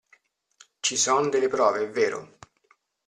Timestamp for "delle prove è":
1.29-1.89